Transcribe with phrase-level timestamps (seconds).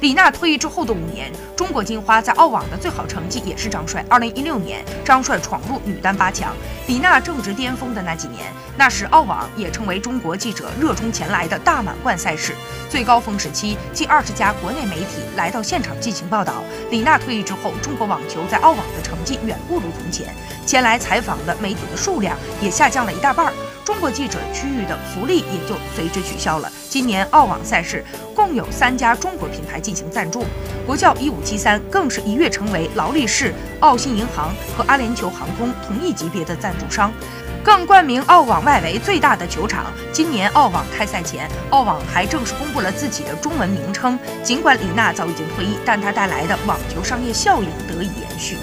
[0.00, 4.02] 李娜退役之后的五年，中国金花在澳网的最好成绩也是张帅。
[4.08, 6.54] 二零一六年，张帅闯入女单八强，
[6.86, 8.46] 李娜正值巅峰的那几年，
[8.78, 12.54] 那时澳网也成为中国记者热衷前来的大满贯赛事。
[12.88, 16.64] 最高峰时期，近二十家国内媒体来到现场进行报道。
[16.90, 23.52] 李娜退役之后，中国网球在澳网的成绩远不如从前，前来采访的媒体的数量也下降了一大半儿。
[23.84, 26.70] 中国记者区域的福利也就随之取消了。
[26.88, 28.04] 今年澳网赛事
[28.34, 30.44] 共有三家中国品牌进行赞助，
[30.86, 37.12] 国窖一五七三更是一跃成为劳力士、澳新银行和阿联酋航空同一级别的赞助商，
[37.64, 39.86] 更冠名澳网外围最大的球场。
[40.12, 44.18] 今年澳网开赛前，澳网还正式公布了自己的中文名称。
[44.42, 48.56] 尽管李娜早已经退役，但她带来的网球商业效应得以延续。